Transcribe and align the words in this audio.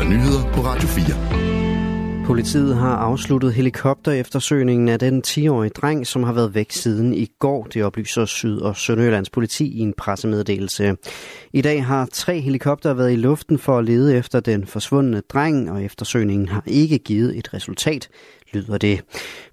der 0.00 0.08
nyheder 0.08 0.52
på 0.52 0.60
Radio 0.60 0.88
4. 0.88 2.26
Politiet 2.26 2.76
har 2.76 2.96
afsluttet 2.96 3.52
helikopter 3.54 4.12
eftersøgningen 4.12 4.88
af 4.88 4.98
den 4.98 5.22
10-årige 5.26 5.70
dreng, 5.70 6.06
som 6.06 6.22
har 6.22 6.32
været 6.32 6.54
væk 6.54 6.72
siden 6.72 7.14
i 7.14 7.26
går. 7.38 7.64
Det 7.64 7.84
oplyser 7.84 8.24
Syd- 8.24 8.60
og 8.60 8.76
Sønderjyllands 8.76 9.30
politi 9.30 9.78
i 9.78 9.80
en 9.80 9.92
pressemeddelelse. 9.92 10.96
I 11.52 11.62
dag 11.62 11.84
har 11.84 12.08
tre 12.12 12.40
helikopter 12.40 12.94
været 12.94 13.12
i 13.12 13.16
luften 13.16 13.58
for 13.58 13.78
at 13.78 13.84
lede 13.84 14.16
efter 14.16 14.40
den 14.40 14.66
forsvundne 14.66 15.22
dreng, 15.28 15.70
og 15.70 15.84
eftersøgningen 15.84 16.48
har 16.48 16.62
ikke 16.66 16.98
givet 16.98 17.38
et 17.38 17.54
resultat, 17.54 18.08
lyder 18.52 18.78
det. 18.78 19.00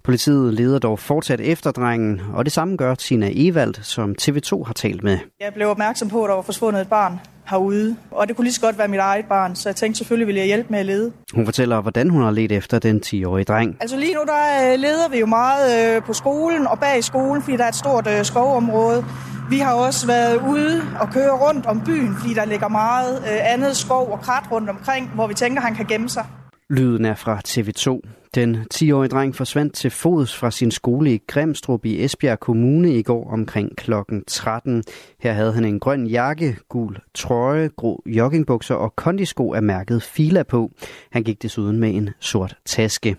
Politiet 0.04 0.54
leder 0.54 0.78
dog 0.78 0.98
fortsat 0.98 1.40
efter 1.40 1.70
drengen, 1.70 2.20
og 2.32 2.44
det 2.44 2.52
samme 2.52 2.76
gør 2.76 2.94
Tina 2.94 3.30
Evald, 3.34 3.74
som 3.82 4.14
TV2 4.22 4.64
har 4.64 4.72
talt 4.72 5.02
med. 5.02 5.18
Jeg 5.40 5.54
blev 5.54 5.68
opmærksom 5.68 6.08
på, 6.08 6.24
at 6.24 6.28
der 6.28 6.34
var 6.34 6.42
forsvundet 6.42 6.80
et 6.80 6.88
barn 6.88 7.18
herude. 7.50 7.96
Og 8.10 8.28
det 8.28 8.36
kunne 8.36 8.44
lige 8.44 8.54
så 8.54 8.60
godt 8.60 8.78
være 8.78 8.88
mit 8.88 9.00
eget 9.00 9.24
barn, 9.24 9.56
så 9.56 9.68
jeg 9.68 9.76
tænkte 9.76 9.98
selvfølgelig, 9.98 10.26
ville 10.26 10.38
jeg 10.38 10.46
hjælpe 10.46 10.68
med 10.70 10.78
at 10.78 10.86
lede. 10.86 11.12
Hun 11.34 11.44
fortæller, 11.44 11.80
hvordan 11.80 12.10
hun 12.10 12.22
har 12.22 12.30
let 12.30 12.52
efter 12.52 12.78
den 12.78 13.02
10-årige 13.06 13.44
dreng. 13.44 13.76
Altså 13.80 13.96
lige 13.96 14.14
nu, 14.14 14.20
der 14.26 14.72
øh, 14.72 14.78
leder 14.80 15.08
vi 15.08 15.18
jo 15.18 15.26
meget 15.26 15.96
øh, 15.96 16.02
på 16.02 16.12
skolen 16.12 16.66
og 16.66 16.78
bag 16.78 17.04
skolen, 17.04 17.42
fordi 17.42 17.56
der 17.56 17.64
er 17.64 17.68
et 17.68 17.74
stort 17.74 18.06
øh, 18.18 18.24
skovområde. 18.24 19.04
Vi 19.50 19.58
har 19.58 19.74
også 19.74 20.06
været 20.06 20.40
ude 20.48 20.82
og 21.00 21.08
køre 21.12 21.30
rundt 21.30 21.66
om 21.66 21.80
byen, 21.84 22.16
fordi 22.20 22.34
der 22.34 22.44
ligger 22.44 22.68
meget 22.68 23.24
andet 23.24 23.76
skov 23.76 24.12
og 24.12 24.20
krat 24.20 24.44
rundt 24.52 24.70
omkring, 24.70 25.10
hvor 25.14 25.26
vi 25.26 25.34
tænker, 25.34 25.60
han 25.62 25.74
kan 25.74 25.86
gemme 25.86 26.08
sig. 26.08 26.24
Lyden 26.70 27.04
er 27.04 27.14
fra 27.14 27.40
TV2. 27.48 28.00
Den 28.34 28.56
10-årige 28.74 29.08
dreng 29.08 29.34
forsvandt 29.34 29.74
til 29.74 29.90
fods 29.90 30.36
fra 30.36 30.50
sin 30.50 30.70
skole 30.70 31.14
i 31.14 31.22
Grimstrup 31.26 31.84
i 31.84 32.04
Esbjerg 32.04 32.40
Kommune 32.40 32.94
i 32.94 33.02
går 33.02 33.30
omkring 33.30 33.76
klokken 33.76 34.24
13. 34.24 34.84
Her 35.20 35.32
havde 35.32 35.52
han 35.52 35.64
en 35.64 35.80
grøn 35.80 36.06
jakke, 36.06 36.56
gul 36.68 36.98
trøje, 37.14 37.70
grå 37.76 38.02
joggingbukser 38.06 38.74
og 38.74 38.96
kondisko 38.96 39.52
af 39.54 39.62
mærket 39.62 40.02
Fila 40.02 40.42
på. 40.42 40.70
Han 41.10 41.22
gik 41.22 41.42
desuden 41.42 41.78
med 41.78 41.94
en 41.94 42.10
sort 42.20 42.56
taske. 42.64 43.16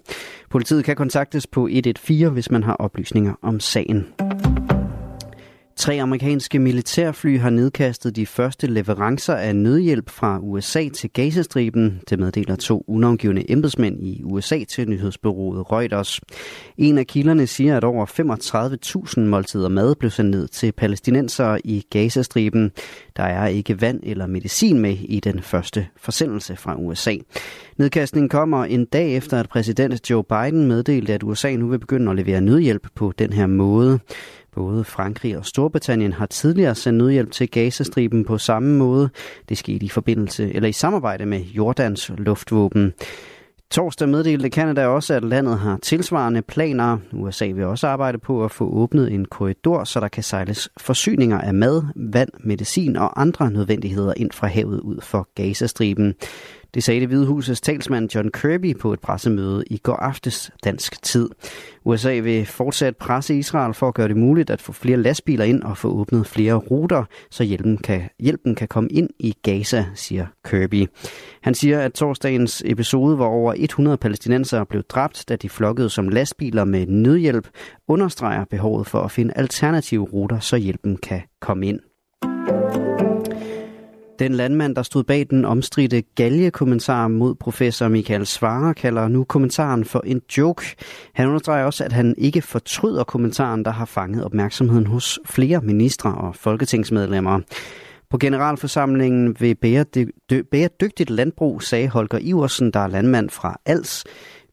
Politiet 0.49 0.85
kan 0.85 0.95
kontaktes 0.95 1.47
på 1.47 1.67
114, 1.67 2.33
hvis 2.33 2.51
man 2.51 2.63
har 2.63 2.73
oplysninger 2.73 3.33
om 3.41 3.59
sagen. 3.59 4.05
Tre 5.79 6.01
amerikanske 6.01 6.59
militærfly 6.59 7.39
har 7.39 7.49
nedkastet 7.49 8.15
de 8.15 8.25
første 8.25 8.67
leverancer 8.67 9.35
af 9.35 9.55
nødhjælp 9.55 10.09
fra 10.09 10.39
USA 10.41 10.89
til 10.89 11.09
Gazastriben. 11.09 12.01
Det 12.09 12.19
meddeler 12.19 12.55
to 12.55 12.83
unavngivende 12.87 13.51
embedsmænd 13.51 14.03
i 14.03 14.23
USA 14.23 14.63
til 14.63 14.89
nyhedsbyrået 14.89 15.71
Reuters. 15.71 16.21
En 16.77 16.97
af 16.97 17.07
kilderne 17.07 17.47
siger, 17.47 17.77
at 17.77 17.83
over 17.83 18.05
35.000 19.15 19.19
måltider 19.19 19.69
mad 19.69 19.95
blev 19.95 20.11
sendt 20.11 20.31
ned 20.31 20.47
til 20.47 20.71
palæstinensere 20.71 21.67
i 21.67 21.85
Gazastriben. 21.89 22.71
Der 23.17 23.23
er 23.23 23.47
ikke 23.47 23.81
vand 23.81 23.99
eller 24.03 24.27
medicin 24.27 24.79
med 24.79 24.97
i 25.01 25.19
den 25.19 25.41
første 25.41 25.87
forsendelse 25.97 26.55
fra 26.55 26.75
USA. 26.75 27.15
Nedkastningen 27.77 28.29
kommer 28.29 28.65
en 28.65 28.85
dag 28.85 29.15
efter, 29.15 29.39
at 29.39 29.49
præsident 29.49 30.09
Joe 30.09 30.23
Biden 30.23 30.67
meddelte, 30.67 31.13
at 31.13 31.23
USA 31.23 31.55
nu 31.55 31.67
vil 31.67 31.79
begynde 31.79 32.11
at 32.11 32.17
levere 32.17 32.41
nødhjælp 32.41 32.87
på 32.95 33.13
den 33.19 33.33
her 33.33 33.47
måde. 33.47 33.99
Både 34.55 34.83
Frankrig 34.83 35.37
og 35.37 35.45
Storbritannien 35.45 36.13
har 36.13 36.25
tidligere 36.25 36.75
sendt 36.75 36.97
nødhjælp 36.97 37.31
til 37.31 37.49
Gazastriben 37.49 38.25
på 38.25 38.37
samme 38.37 38.77
måde. 38.77 39.09
Det 39.49 39.57
skete 39.57 39.85
i 39.85 39.89
forbindelse 39.89 40.53
eller 40.53 40.69
i 40.69 40.71
samarbejde 40.71 41.25
med 41.25 41.39
Jordans 41.39 42.11
luftvåben. 42.17 42.93
Torsdag 43.71 44.09
meddelte 44.09 44.49
Kanada 44.49 44.87
også, 44.87 45.13
at 45.13 45.23
landet 45.23 45.59
har 45.59 45.79
tilsvarende 45.81 46.41
planer. 46.41 46.97
USA 47.11 47.45
vil 47.45 47.65
også 47.65 47.87
arbejde 47.87 48.17
på 48.17 48.45
at 48.45 48.51
få 48.51 48.69
åbnet 48.69 49.11
en 49.11 49.25
korridor, 49.25 49.83
så 49.83 49.99
der 49.99 50.07
kan 50.07 50.23
sejles 50.23 50.69
forsyninger 50.77 51.41
af 51.41 51.53
mad, 51.53 51.83
vand, 51.95 52.29
medicin 52.39 52.95
og 52.95 53.21
andre 53.21 53.51
nødvendigheder 53.51 54.13
ind 54.17 54.31
fra 54.31 54.47
havet 54.47 54.79
ud 54.79 55.01
for 55.01 55.27
Gazastriben. 55.35 56.15
Det 56.73 56.83
sagde 56.83 56.99
det 56.99 57.07
Hvide 57.07 57.25
Husets 57.25 57.61
talsmand 57.61 58.15
John 58.15 58.31
Kirby 58.31 58.77
på 58.77 58.93
et 58.93 58.99
pressemøde 58.99 59.63
i 59.67 59.77
går 59.77 59.95
aftes 59.95 60.51
dansk 60.63 61.03
tid. 61.03 61.29
USA 61.85 62.19
vil 62.19 62.45
fortsat 62.45 62.97
presse 62.97 63.35
Israel 63.35 63.73
for 63.73 63.87
at 63.87 63.93
gøre 63.93 64.07
det 64.07 64.17
muligt 64.17 64.49
at 64.49 64.61
få 64.61 64.71
flere 64.71 64.97
lastbiler 64.97 65.45
ind 65.45 65.63
og 65.63 65.77
få 65.77 65.87
åbnet 65.87 66.27
flere 66.27 66.53
ruter, 66.53 67.03
så 67.31 67.43
hjælpen 67.43 67.77
kan, 67.77 68.09
hjælpen 68.19 68.55
kan 68.55 68.67
komme 68.67 68.89
ind 68.89 69.09
i 69.19 69.35
Gaza, 69.43 69.85
siger 69.95 70.25
Kirby. 70.45 70.87
Han 71.41 71.53
siger, 71.53 71.79
at 71.79 71.93
torsdagens 71.93 72.63
episode, 72.65 73.15
hvor 73.15 73.27
over 73.27 73.53
100 73.57 73.97
palæstinensere 73.97 74.65
blev 74.65 74.83
dræbt, 74.83 75.25
da 75.29 75.35
de 75.35 75.49
flokkede 75.49 75.89
som 75.89 76.09
lastbiler 76.09 76.63
med 76.63 76.87
nødhjælp, 76.87 77.47
understreger 77.87 78.45
behovet 78.45 78.87
for 78.87 79.01
at 79.01 79.11
finde 79.11 79.33
alternative 79.35 80.03
ruter, 80.03 80.39
så 80.39 80.57
hjælpen 80.57 80.97
kan 80.97 81.21
komme 81.41 81.67
ind. 81.67 81.79
Den 84.19 84.33
landmand, 84.33 84.75
der 84.75 84.83
stod 84.83 85.03
bag 85.03 85.25
den 85.29 85.45
omstridte 85.45 86.01
galgekommentar 86.01 87.07
mod 87.07 87.35
professor 87.35 87.87
Michael 87.87 88.25
Svare, 88.25 88.73
kalder 88.73 89.07
nu 89.07 89.23
kommentaren 89.23 89.85
for 89.85 90.01
en 90.05 90.21
joke. 90.37 90.75
Han 91.13 91.27
understreger 91.27 91.65
også, 91.65 91.83
at 91.83 91.93
han 91.93 92.15
ikke 92.17 92.41
fortryder 92.41 93.03
kommentaren, 93.03 93.65
der 93.65 93.71
har 93.71 93.85
fanget 93.85 94.25
opmærksomheden 94.25 94.87
hos 94.87 95.19
flere 95.25 95.61
ministre 95.61 96.15
og 96.15 96.35
folketingsmedlemmer. 96.35 97.39
På 98.09 98.17
generalforsamlingen 98.17 99.35
ved 99.39 99.55
Bæredygtigt 100.51 101.09
Landbrug 101.09 101.63
sagde 101.63 101.87
Holger 101.87 102.19
Iversen, 102.21 102.71
der 102.71 102.79
er 102.79 102.87
landmand 102.87 103.29
fra 103.29 103.59
Als, 103.65 104.03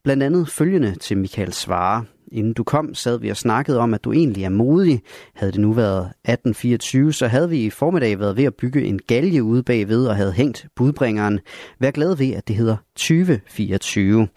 blandt 0.05 0.23
andet 0.23 0.49
følgende 0.49 0.95
til 0.95 1.19
Michael 1.19 1.53
Svare. 1.53 2.05
Inden 2.33 2.53
du 2.53 2.65
kom, 2.65 2.95
sad 2.95 3.19
vi 3.21 3.29
og 3.29 3.37
snakkede 3.37 3.79
om, 3.79 3.95
at 3.95 4.05
du 4.05 4.13
egentlig 4.13 4.45
er 4.45 4.49
modig. 4.49 5.03
Havde 5.35 5.53
det 5.53 5.61
nu 5.61 5.73
været 5.73 6.01
1824, 6.01 7.13
så 7.13 7.27
havde 7.27 7.51
vi 7.51 7.59
i 7.59 7.71
formiddag 7.71 8.19
været 8.19 8.37
ved 8.37 8.45
at 8.45 8.55
bygge 8.55 8.85
en 8.85 9.01
galge 9.07 9.43
ude 9.43 9.63
bagved 9.63 10.07
og 10.07 10.17
havde 10.17 10.33
hængt 10.33 10.67
budbringeren. 10.77 11.41
Vær 11.81 11.91
glad 11.91 12.17
ved, 12.17 12.33
at 12.33 12.49
det 12.49 12.57
hedder 12.57 12.77
2024. 12.97 14.29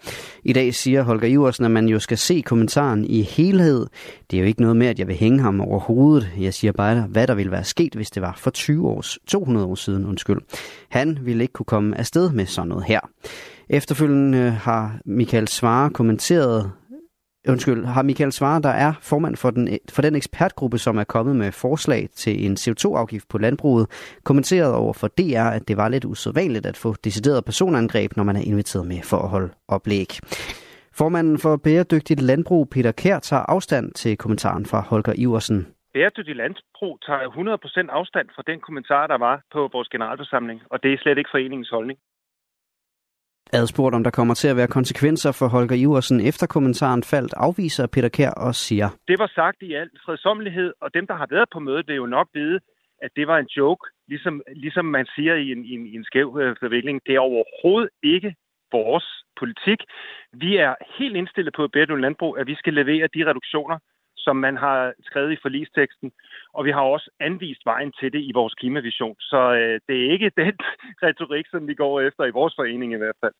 I 0.44 0.52
dag 0.52 0.74
siger 0.74 1.02
Holger 1.02 1.28
Iversen, 1.28 1.64
at 1.64 1.70
man 1.70 1.88
jo 1.88 1.98
skal 1.98 2.18
se 2.18 2.42
kommentaren 2.46 3.04
i 3.04 3.22
helhed. 3.22 3.86
Det 4.30 4.36
er 4.36 4.40
jo 4.40 4.46
ikke 4.46 4.60
noget 4.60 4.76
med, 4.76 4.86
at 4.86 4.98
jeg 4.98 5.08
vil 5.08 5.16
hænge 5.16 5.40
ham 5.40 5.60
over 5.60 5.80
hovedet. 5.80 6.30
Jeg 6.40 6.54
siger 6.54 6.72
bare, 6.72 7.06
hvad 7.08 7.26
der 7.26 7.34
ville 7.34 7.52
være 7.52 7.64
sket, 7.64 7.94
hvis 7.94 8.10
det 8.10 8.22
var 8.22 8.34
for 8.38 8.50
20 8.50 8.88
års, 8.88 9.18
200 9.26 9.66
år 9.66 9.74
siden. 9.74 10.06
Undskyld. 10.06 10.38
Han 10.88 11.18
ville 11.22 11.44
ikke 11.44 11.52
kunne 11.52 11.66
komme 11.66 11.98
afsted 11.98 12.32
med 12.32 12.46
sådan 12.46 12.68
noget 12.68 12.84
her. 12.84 13.00
Efterfølgende 13.68 14.38
øh, 14.38 14.52
har 14.52 14.98
Michael 15.04 15.48
Svare 15.48 15.90
kommenteret 15.90 16.70
Undskyld, 17.48 17.84
har 17.84 18.02
Michael 18.02 18.32
Svare, 18.32 18.62
der 18.62 18.68
er 18.68 18.92
formand 19.02 19.36
for 19.36 19.50
den, 19.50 19.78
for 19.90 20.02
den 20.02 20.14
ekspertgruppe, 20.14 20.78
som 20.78 20.98
er 20.98 21.04
kommet 21.04 21.36
med 21.36 21.52
forslag 21.52 22.08
til 22.14 22.46
en 22.46 22.52
CO2-afgift 22.52 23.28
på 23.28 23.38
landbruget, 23.38 23.86
kommenteret 24.24 24.74
over 24.74 24.92
for 24.92 25.08
DR, 25.08 25.48
at 25.56 25.68
det 25.68 25.76
var 25.76 25.88
lidt 25.88 26.04
usædvanligt 26.04 26.66
at 26.66 26.76
få 26.76 26.94
decideret 27.04 27.44
personangreb, 27.44 28.16
når 28.16 28.24
man 28.24 28.36
er 28.36 28.40
inviteret 28.40 28.86
med 28.86 29.02
for 29.02 29.16
at 29.16 29.28
holde 29.28 29.50
oplæg. 29.68 30.08
Formanden 30.94 31.38
for 31.38 31.56
Bæredygtigt 31.56 32.20
Landbrug, 32.20 32.68
Peter 32.70 32.92
Kær, 32.92 33.18
tager 33.18 33.42
afstand 33.42 33.92
til 33.92 34.16
kommentaren 34.16 34.66
fra 34.66 34.80
Holger 34.80 35.14
Iversen. 35.16 35.66
Bæredygtigt 35.94 36.36
landbrug 36.36 36.98
tager 37.06 37.20
100% 37.20 37.98
afstand 37.98 38.28
fra 38.34 38.42
den 38.46 38.60
kommentar, 38.60 39.06
der 39.06 39.18
var 39.18 39.42
på 39.52 39.68
vores 39.72 39.88
generalforsamling, 39.88 40.60
og 40.70 40.82
det 40.82 40.92
er 40.92 40.98
slet 40.98 41.18
ikke 41.18 41.30
foreningens 41.32 41.70
holdning. 41.70 41.98
Adspurgt 43.52 43.94
om 43.94 44.04
der 44.04 44.10
kommer 44.10 44.34
til 44.34 44.48
at 44.48 44.56
være 44.56 44.66
konsekvenser 44.78 45.32
for 45.32 45.46
Holger 45.48 45.76
Iversen 45.76 46.20
efter 46.20 46.46
kommentaren 46.46 47.02
faldt, 47.02 47.34
afviser 47.36 47.86
Peter 47.86 48.08
Kær 48.08 48.30
og 48.30 48.54
siger. 48.54 48.88
Det 49.08 49.18
var 49.18 49.30
sagt 49.34 49.62
i 49.62 49.74
al 49.74 49.90
fredsommelighed, 50.04 50.72
og 50.80 50.94
dem, 50.94 51.06
der 51.06 51.14
har 51.14 51.26
været 51.30 51.48
på 51.52 51.60
mødet, 51.60 51.88
vil 51.88 51.96
jo 51.96 52.06
nok 52.06 52.28
vide, 52.34 52.60
at 53.02 53.10
det 53.16 53.26
var 53.26 53.38
en 53.38 53.50
joke, 53.56 53.84
ligesom, 54.08 54.42
ligesom 54.56 54.84
man 54.84 55.06
siger 55.14 55.34
i 55.34 55.52
en, 55.52 55.64
i 55.64 55.72
en, 55.74 55.86
i 55.86 55.94
en 55.94 56.04
skæv 56.04 56.38
øh, 56.40 56.56
forvikling. 56.60 57.00
Det 57.06 57.14
er 57.14 57.20
overhovedet 57.20 57.90
ikke 58.02 58.34
vores 58.72 59.06
politik. 59.38 59.80
Vi 60.32 60.56
er 60.56 60.74
helt 60.98 61.16
indstillet 61.16 61.54
på 61.56 61.64
et 61.64 61.72
bæredygtigt 61.72 62.00
landbrug, 62.00 62.38
at 62.38 62.46
vi 62.46 62.54
skal 62.54 62.74
levere 62.74 63.08
de 63.14 63.26
reduktioner, 63.30 63.78
som 64.30 64.36
man 64.46 64.56
har 64.56 64.92
skrevet 65.08 65.32
i 65.32 65.42
forlisteksten, 65.44 66.08
og 66.56 66.64
vi 66.64 66.70
har 66.76 66.84
også 66.94 67.08
anvist 67.20 67.62
vejen 67.72 67.92
til 68.00 68.12
det 68.12 68.22
i 68.28 68.32
vores 68.34 68.54
klimavision. 68.60 69.16
Så 69.30 69.40
øh, 69.60 69.80
det 69.86 69.96
er 69.96 70.12
ikke 70.14 70.30
den 70.42 70.56
retorik, 71.06 71.46
som 71.50 71.62
vi 71.68 71.74
går 71.74 72.00
efter 72.00 72.24
i 72.24 72.36
vores 72.38 72.54
forening 72.58 72.92
i 72.92 73.00
hvert 73.02 73.20
fald. 73.22 73.34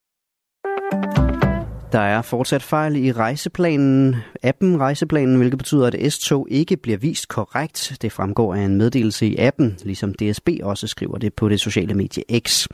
Der 1.93 1.99
er 2.01 2.23
fortsat 2.23 2.63
fejl 2.63 3.05
i 3.05 3.13
rejseplanen, 3.13 4.17
appen 4.43 4.81
Rejseplanen, 4.81 5.37
hvilket 5.37 5.59
betyder, 5.59 5.87
at 5.87 6.13
S-tog 6.13 6.47
ikke 6.51 6.77
bliver 6.77 6.99
vist 6.99 7.29
korrekt. 7.29 7.93
Det 8.03 8.13
fremgår 8.13 8.55
af 8.55 8.61
en 8.61 8.77
meddelelse 8.77 9.27
i 9.27 9.37
appen, 9.37 9.77
ligesom 9.85 10.15
DSB 10.15 10.49
også 10.63 10.87
skriver 10.87 11.19
det 11.19 11.35
på 11.35 11.49
det 11.49 11.61
sociale 11.61 11.95
medie 11.95 12.23
X. 12.39 12.67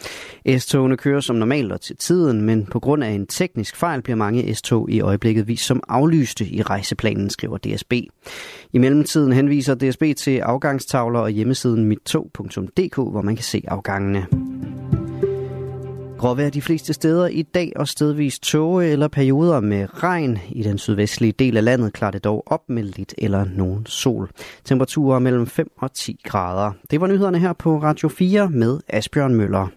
S-togene 0.58 0.96
kører 0.96 1.20
som 1.20 1.36
normalt 1.36 1.72
og 1.72 1.80
til 1.80 1.96
tiden, 1.96 2.42
men 2.42 2.66
på 2.66 2.80
grund 2.80 3.04
af 3.04 3.10
en 3.10 3.26
teknisk 3.26 3.76
fejl 3.76 4.02
bliver 4.02 4.16
mange 4.16 4.54
S-tog 4.54 4.90
i 4.90 5.00
øjeblikket 5.00 5.48
vist 5.48 5.66
som 5.66 5.82
aflyste 5.88 6.46
i 6.48 6.62
rejseplanen, 6.62 7.30
skriver 7.30 7.58
DSB. 7.58 7.92
I 8.72 8.78
mellemtiden 8.78 9.32
henviser 9.32 9.74
DSB 9.74 10.02
til 10.16 10.38
afgangstavler 10.38 11.20
og 11.20 11.30
hjemmesiden 11.30 11.84
mittog.dk, 11.84 12.96
hvor 12.96 13.22
man 13.22 13.36
kan 13.36 13.44
se 13.44 13.62
afgangene. 13.69 14.26
Gråvejr 16.26 16.50
de 16.50 16.62
fleste 16.62 16.93
steder 16.93 17.26
i 17.26 17.43
dag 17.43 17.73
og 17.76 17.88
stedvis 17.88 18.38
tåge 18.38 18.87
eller 18.87 19.08
perioder 19.08 19.61
med 19.61 20.02
regn. 20.02 20.38
I 20.49 20.62
den 20.62 20.78
sydvestlige 20.78 21.32
del 21.32 21.56
af 21.56 21.64
landet 21.64 21.93
klarer 21.93 22.11
det 22.11 22.25
dog 22.25 22.43
op 22.46 22.61
med 22.69 22.82
lidt 22.82 23.14
eller 23.19 23.44
nogen 23.44 23.87
sol. 23.87 24.31
Temperaturer 24.64 25.19
mellem 25.19 25.46
5 25.46 25.70
og 25.78 25.93
10 25.93 26.20
grader. 26.25 26.73
Det 26.90 27.00
var 27.00 27.06
nyhederne 27.06 27.38
her 27.38 27.52
på 27.52 27.78
Radio 27.78 28.08
4 28.08 28.50
med 28.50 28.81
Asbjørn 28.88 29.34
Møller. 29.34 29.69